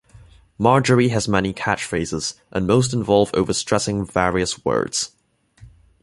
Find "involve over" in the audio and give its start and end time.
2.91-3.53